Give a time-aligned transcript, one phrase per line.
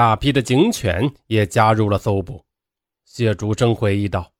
[0.00, 2.42] 大批的警犬也加入了搜捕。
[3.04, 4.32] 谢竹生回忆道：“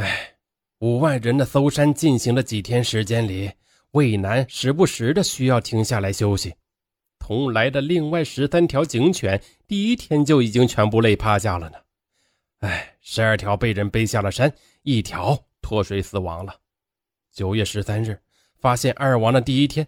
[0.00, 0.32] 哎，
[0.78, 3.52] 五万人的搜山进行了几天时间里，
[3.90, 6.54] 渭南时不时的需要停下来休息。
[7.18, 9.38] 同来的另外十三条警犬，
[9.68, 11.76] 第一天就已经全部累趴下了呢。
[12.60, 14.50] 哎，十二条被人背下了山，
[14.84, 16.56] 一条脱水死亡了。
[17.30, 18.18] 九月十三日，
[18.58, 19.86] 发现二王的第一天，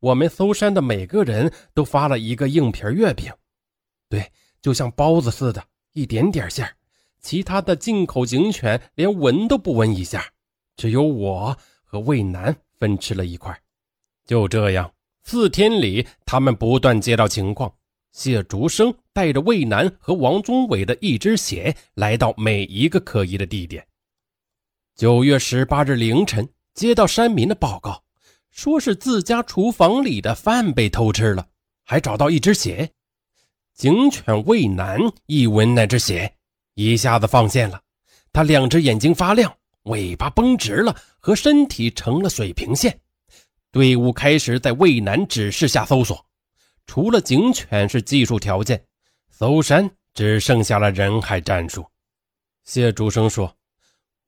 [0.00, 3.32] 我们搜山的每个人都发了一个硬皮月饼，
[4.14, 4.30] 对，
[4.62, 5.60] 就像包子似的，
[5.92, 6.72] 一点点馅儿。”
[7.20, 10.24] 其他的进口警犬连闻都不闻一下，
[10.76, 13.58] 只有我和魏南分吃了一块。
[14.24, 14.92] 就这样，
[15.24, 17.74] 四天里，他们不断接到情况。
[18.12, 23.84] 谢竹生带着魏南和王宗伟的一只鞋来到每一个可疑的地点。
[24.94, 28.04] 九月十八日凌晨，接到山民的报告，
[28.52, 31.48] 说是自家厨房里的饭被偷吃了，
[31.82, 32.92] 还找到一只鞋。
[33.74, 36.32] 警犬魏南一闻那只鞋。
[36.74, 37.80] 一下子放线了，
[38.32, 39.52] 他两只眼睛发亮，
[39.84, 43.00] 尾巴绷直了，和身体成了水平线。
[43.72, 46.24] 队伍开始在渭南指示下搜索，
[46.86, 48.80] 除了警犬是技术条件，
[49.28, 51.84] 搜山只剩下了人海战术。
[52.64, 53.56] 谢竹生说：“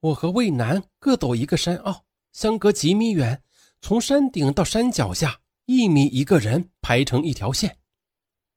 [0.01, 3.41] 我和渭南各走一个山坳，相隔几米远，
[3.81, 7.77] 从山顶到山脚下一米一个人排成一条线，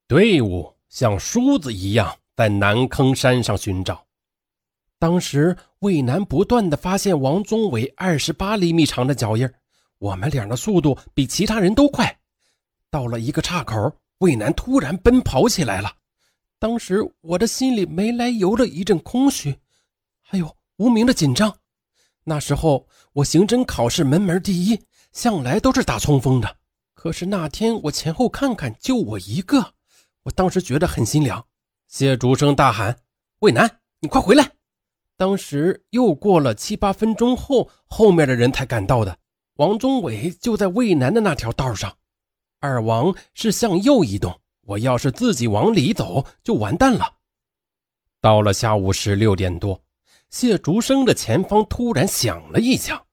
[0.08, 4.06] 队伍像梳子一样。”在南坑山上寻找，
[4.98, 9.46] 当时魏南不断的发现王宗伟二十八厘米长的脚印
[9.98, 12.18] 我们俩的速度比其他人都快。
[12.90, 15.94] 到了一个岔口，魏南突然奔跑起来了。
[16.60, 19.54] 当时我的心里没来由的一阵空虚，
[20.22, 21.54] 还有无名的紧张。
[22.24, 24.80] 那时候我刑侦考试门门第一，
[25.12, 26.56] 向来都是打冲锋的。
[26.94, 29.74] 可是那天我前后看看，就我一个，
[30.24, 31.46] 我当时觉得很心凉。
[31.88, 33.00] 谢竹生大喊
[33.40, 34.52] ：“魏南，你快回来！”
[35.18, 39.18] 当时又过了七八分钟后，后面的人才赶到的。
[39.56, 41.98] 王忠伟就在魏南的那条道上，
[42.60, 44.40] 二王是向右移动。
[44.62, 47.16] 我要是自己往里走，就完蛋了。
[48.22, 49.84] 到了下午十六点多，
[50.30, 53.04] 谢竹生的前方突然响了一枪，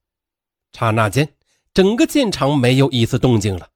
[0.72, 1.34] 刹那间，
[1.72, 3.70] 整个现场没有一丝动静了。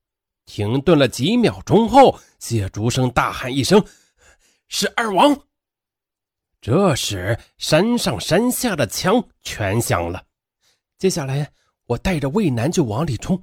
[0.46, 3.84] 停顿了几秒钟后，谢竹生大喊一声。
[4.68, 5.38] 是二王。
[6.60, 10.24] 这时，山上山下的枪全响了。
[10.98, 11.50] 接下来，
[11.86, 13.42] 我带着魏南就往里冲，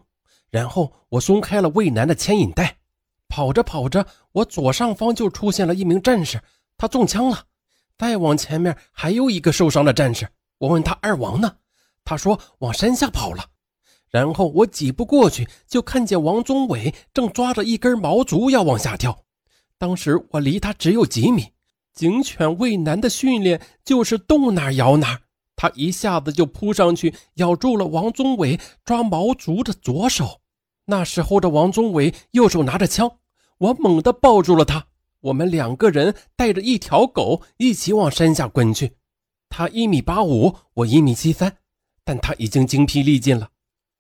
[0.50, 2.78] 然后我松开了魏南的牵引带，
[3.28, 6.40] 跑着跑着，我左上方就出现了一名战士，
[6.78, 7.44] 他中枪了。
[7.98, 11.58] 再往前面还有一个受伤的战士，我问他二王呢？
[12.06, 13.44] 他说往山下跑了。
[14.18, 19.16] 然后我几步过去，就看见王宗伟正抓着一根毛竹要往下跳。
[19.78, 21.52] 当时我离他只有几米，
[21.94, 25.20] 警犬畏难的训练就是动哪咬哪，
[25.56, 30.42] 他一下子就扑上去咬住了王宗伟抓毛竹的左手。
[30.86, 33.20] 那时候的王宗伟右手拿着枪，
[33.60, 34.88] 我猛地抱住了他，
[35.20, 38.94] 我们两个人带着一条狗一起往山下滚去。
[39.48, 41.58] 他一米八五，我一米七三，
[42.04, 43.50] 但他已经精疲力尽了。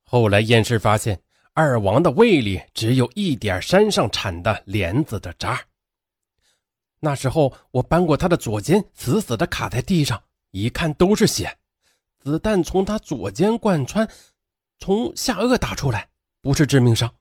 [0.08, 1.22] 后来验尸发现。
[1.60, 5.60] 二王的胃里只有一点山上产的莲子的渣。
[7.00, 11.58] 那时候我扳过他的左肩，死死的卡在地上，一看都是血，
[12.20, 14.08] 子弹从他左肩贯穿，
[14.78, 16.08] 从下颚打出来，
[16.40, 17.12] 不是致命伤。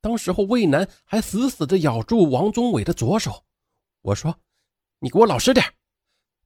[0.00, 3.44] 当时候魏楠还死死的咬住王宗伟的左手。
[4.02, 4.36] 我说
[4.98, 5.64] ：“你给我老实点。”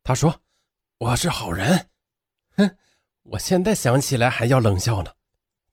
[0.04, 0.38] 他说
[1.00, 1.88] ：“我是好人。”
[2.58, 2.76] 哼，
[3.22, 5.10] 我现在想起来还要冷笑呢。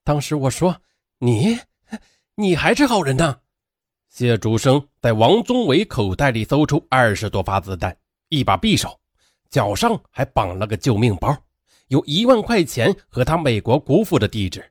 [0.04, 0.76] 当时我说。
[1.24, 1.56] 你，
[2.34, 3.38] 你还是好人呢。
[4.08, 7.96] 谢竹生在王宗伟口袋里搜出二十多发子弹，
[8.28, 8.98] 一把匕首，
[9.48, 11.32] 脚上还绑了个救命包，
[11.86, 14.68] 有一万块钱和他美国姑父的地址。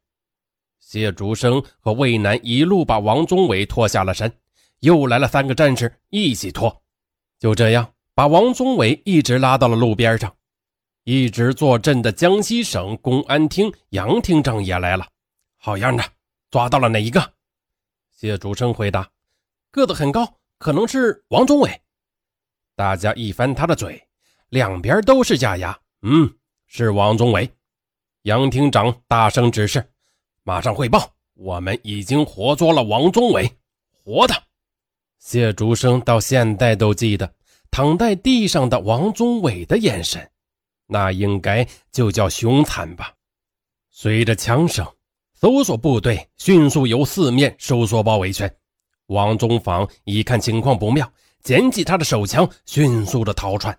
[0.81, 4.30] 谢竹生和魏楠一路把王宗伟拖下了山，
[4.81, 6.84] 又来了三个战士一起拖，
[7.40, 10.35] 就这样把王宗伟一直拉到了路边上。
[11.05, 15.08] 一直坐镇的江西省公安厅杨厅长也来了，
[15.63, 16.03] 好样的！
[16.49, 17.34] 抓到了哪一个？
[18.09, 19.08] 谢竹生回答
[19.69, 21.81] ：“个子很高，可能是王宗伟。”
[22.75, 24.03] 大家一翻他的嘴，
[24.49, 25.79] 两边都是假牙。
[26.02, 26.34] 嗯，
[26.66, 27.47] 是王宗伟。
[28.23, 29.87] 杨厅长大声指示
[30.41, 33.47] ：“马上汇报，我们已经活捉了王宗伟，
[33.91, 34.34] 活的。”
[35.19, 37.31] 谢竹生到现在都记得
[37.69, 40.28] 躺在地上的王宗伟的眼神，
[40.87, 43.14] 那应该就叫凶残吧。
[43.91, 44.84] 随着枪声。
[45.41, 48.47] 搜索部队迅速由四面收缩包围圈。
[49.08, 51.11] 王宗坊一看情况不妙，
[51.41, 53.76] 捡起他的手枪，迅速的逃窜。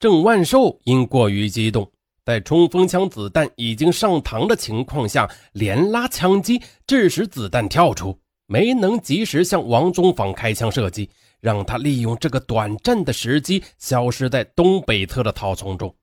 [0.00, 1.86] 郑万寿因过于激动，
[2.24, 11.06] 在冲锋枪子弹已经上膛的情况下，连拉枪击，致使子弹跳出，没能及时向王宗坊开枪射击，
[11.38, 15.94] 让他利用这个短暂的时机消失在东北侧的草丛中。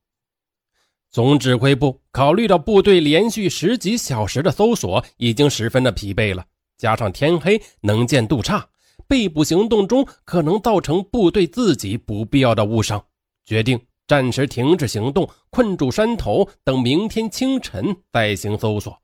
[1.11, 6.45] 总指挥部考虑到部队连续十几小时的搜索已经十分的疲惫了，
[6.77, 8.63] 加上天黑能见度差，
[9.07, 13.03] 被捕行动中可能造成部队自己不必要的误伤，
[13.43, 18.95] 决定暂时停止行动，困住山头，等明天清晨再行搜索。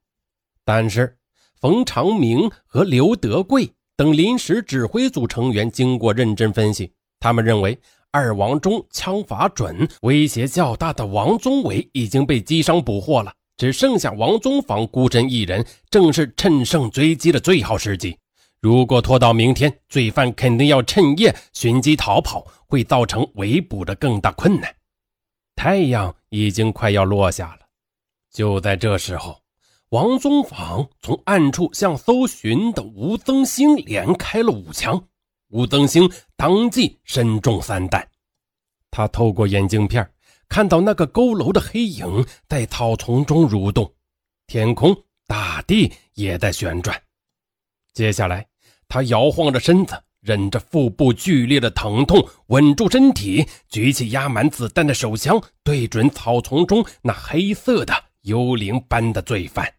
[0.63, 1.17] 但是，
[1.59, 3.67] 冯长明和刘德贵
[3.97, 7.75] 等临时指挥组成员经过认真分析，他们认为。
[8.15, 18.17] 二王中枪法准，威胁较大的王宗伟已经被击伤捕获了，只剩下王宗坊孤身一人，正是趁胜追击的最好时机。
[18.61, 24.73] 如果拖到明天，罪犯肯定要趁夜寻机逃跑，会造成围捕的更大困难。
[25.53, 27.65] 太阳已经快要落下了，
[28.31, 29.41] 就在这时候，
[29.89, 35.03] 王宗坊从暗处向搜寻的吴增兴连开了五枪。
[35.49, 38.07] 吴增兴当即身中三弹，
[38.89, 40.09] 他透过眼镜片
[40.49, 43.93] 看到那个佝偻的黑影在草丛中蠕动，
[44.47, 44.95] 天空、
[45.27, 46.99] 大地也在旋转。
[47.93, 48.45] 接下来，
[48.87, 59.71] 他摇晃着身子，忍着腹部剧烈的疼痛，稳住身体，举起压满子弹的手枪，对准草丛中那黑色的幽灵般的罪犯。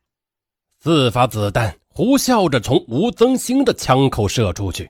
[0.81, 4.89] 四发子弹呼啸着从吴增兴的枪口射出去。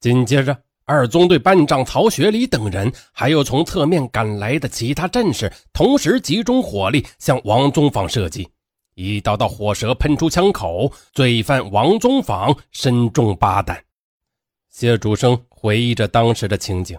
[0.00, 8.48] 紧接着，二中队班长曹学礼等人，还有从侧面赶来的其他战士，同时集中火力向王宗坊射击。
[8.94, 13.82] 一道道火舌喷出枪口，罪犯王宗坊身中八弹。
[14.70, 16.98] 谢主生回忆着当时的情景：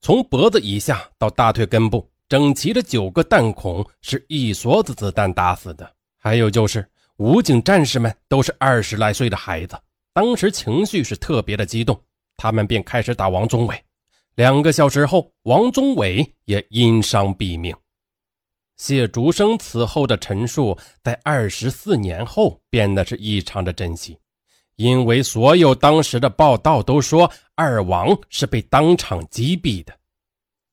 [0.00, 5.90] 从脖子以下到大腿根部，整齐的九个弹孔是一梭子子弹打死的。
[6.18, 6.86] 还有就是
[7.16, 9.78] 武警战士们都是二十来岁的孩子，
[10.12, 12.00] 当时情绪是特别的激动。
[12.36, 13.80] 他们便开始打王宗伟。
[14.34, 17.74] 两个小时后，王宗伟也因伤毙命。
[18.76, 24.18] 谢竹生此后的陈述，在二十四年后变得是异常的珍惜，
[24.74, 29.94] 因为所有当时的报道都说二王是被当场击毙的。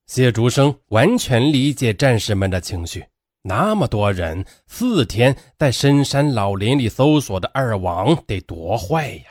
[0.07, 3.05] 谢竹生完全理解战士们的情绪，
[3.43, 9.25] 那么多人四天在深山老林里搜索的二王得多坏呀！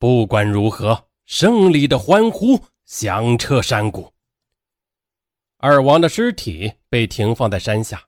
[0.00, 4.10] 不管如何，胜利的欢呼响彻山谷。
[5.58, 8.02] 二王的尸体被停放在山下，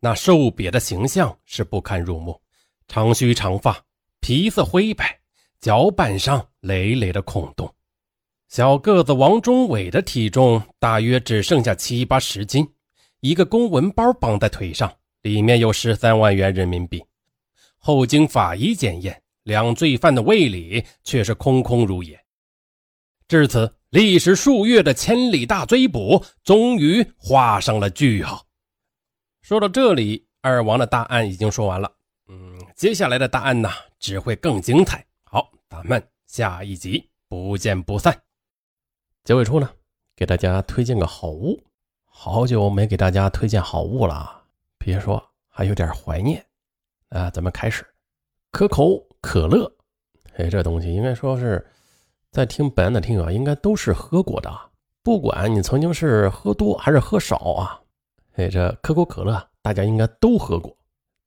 [0.00, 2.40] 那瘦瘪的形象是不堪入目，
[2.88, 3.78] 长须长发，
[4.20, 5.20] 皮色灰白，
[5.60, 7.70] 脚板上累累的孔洞。
[8.48, 12.66] 小个子王忠伟的体重大约只剩下七八十斤，
[13.20, 14.90] 一个公文包绑在腿上，
[15.20, 17.04] 里面有十三万元人民币。
[17.76, 19.20] 后经法医检验。
[19.44, 22.22] 两罪犯的胃里却是空空如也。
[23.26, 28.44] 至此，历时数月的千里大追捕终于画上了句号。
[29.40, 31.90] 说到这里，二王的大案已经说完了。
[32.28, 35.04] 嗯，接下来的大案呢，只会更精彩。
[35.24, 38.22] 好，咱们下一集不见不散。
[39.24, 39.70] 结尾处呢，
[40.16, 41.62] 给大家推荐个好物。
[42.04, 44.44] 好久没给大家推荐好物了，
[44.78, 46.44] 别说，还有点怀念。
[47.08, 47.86] 啊，咱们开始，
[48.50, 49.06] 可口。
[49.24, 49.72] 可乐，
[50.36, 51.66] 哎，这东西应该说是
[52.30, 54.50] 在听本案的听友啊应该都是喝过的，
[55.02, 57.80] 不管你曾经是喝多还是喝少啊，
[58.34, 60.76] 哎，这可口可乐大家应该都喝过。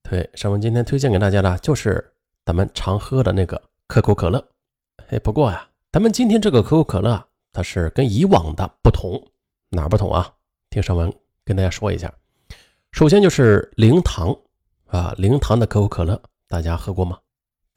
[0.04, 2.14] 对，上文今天推荐给大家的就是
[2.46, 4.48] 咱们常喝的那个可口可乐。
[5.08, 9.20] 哎，不过呀，咱们今天这个可口可乐它是跟以往的不同，
[9.70, 10.32] 哪不同啊？
[10.70, 11.12] 听上文
[11.44, 12.14] 跟大家说一下。
[12.92, 14.38] 首先就是零糖
[14.86, 17.18] 啊，零糖的可口可乐，大家喝过吗？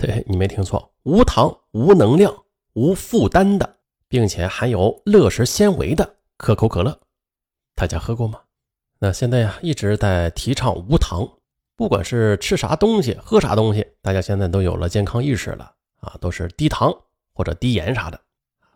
[0.01, 2.35] 对你没听错，无糖、无能量、
[2.73, 3.77] 无负担的，
[4.09, 6.99] 并且含有乐食纤维的可口可乐，
[7.75, 8.41] 大家喝过吗？
[8.99, 11.29] 那现在呀一直在提倡无糖，
[11.77, 16.91] 不管是吃啥东西、喝啥东西，大家现在都有了健康意识了啊，都是低糖
[17.35, 18.19] 或者低盐啥的。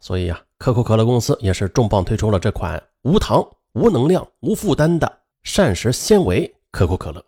[0.00, 7.24] 所以呀，可口可乐公司也是重磅推出了这款无糖、无能量、无负担的膳食纤维可口可乐。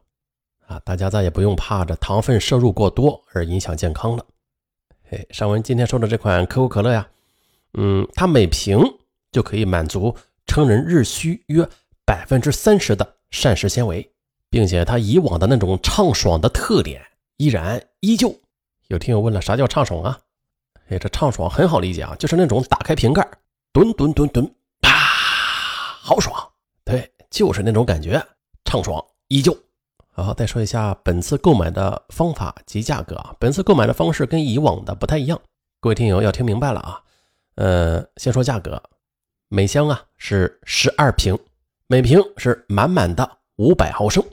[0.67, 4.25] 啊，大家再也不用怕这糖分摄入过多而影响健康了。
[5.09, 7.09] 嘿，尚文今天说的这款可口可乐呀，
[7.75, 8.79] 嗯，它每瓶
[9.31, 10.15] 就可以满足
[10.47, 11.69] 成人日需约
[12.05, 14.11] 百分之三十的膳食纤维，
[14.51, 17.01] 并且它以往的那种畅爽的特点
[17.37, 18.35] 依然依旧。
[18.89, 20.19] 有听友问了，啥叫畅爽啊？
[20.89, 23.29] 哎，这畅爽很好理解啊，就是那种打开瓶盖，
[23.73, 26.35] 吨吨吨吨，啪，好爽！
[26.85, 28.25] 对，就是那种感觉，
[28.65, 29.57] 畅爽依旧。
[30.23, 33.37] 好，再说一下本次购买的方法及价格啊。
[33.39, 35.39] 本次购买的方式跟以往的不太一样，
[35.79, 37.03] 各位听友要听明白了啊。
[37.57, 38.83] 呃，先说价格，
[39.49, 41.39] 每箱啊是十二瓶，
[41.87, 44.25] 每瓶是满满的五百毫升，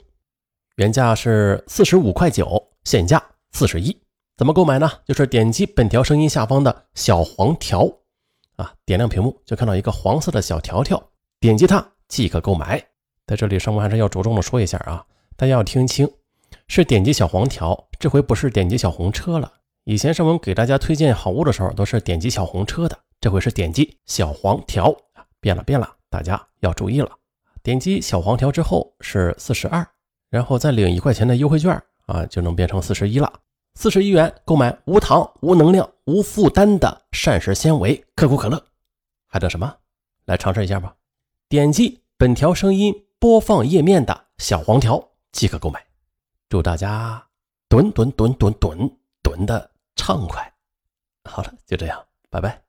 [0.76, 3.22] 原价是四十五块九，现价
[3.52, 3.94] 四十一。
[4.38, 4.90] 怎么购买呢？
[5.04, 7.86] 就是点击本条声音下方的小黄条
[8.56, 11.10] 啊，点亮屏幕就看到一个黄色的小条条，
[11.40, 12.82] 点击它即可购买。
[13.26, 15.04] 在这里，尚文还是要着重的说一下啊。
[15.36, 16.08] 大家要听清，
[16.68, 19.52] 是点击小黄条，这回不是点击小红车了。
[19.82, 24.94] 以前上文给大家推荐好物的时候，都是点击小红车的，这回是点击小黄条，
[25.40, 27.10] 变了变了，大家要注意了。
[27.64, 29.84] 点击小黄条之后是四十二，
[30.30, 33.32] 然后再领一块钱的优惠券啊，就能变成四十一了。
[33.74, 38.64] 四十一元购买无糖、无能量、无负担的膳食纤维可口可乐，
[39.26, 39.74] 还等什么？
[40.26, 40.94] 来尝试一下吧！
[41.48, 45.08] 点击本条声音播放页面的小黄条。
[45.34, 45.84] 即可购买，
[46.48, 47.26] 祝大家
[47.68, 50.54] 蹲蹲蹲蹲蹲蹲的畅快。
[51.24, 52.63] 好了，就这样，拜拜。